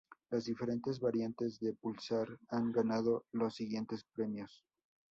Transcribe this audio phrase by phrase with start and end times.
[0.31, 4.65] Las diferentes variantes de Pulsar han ganado los siguientes premios.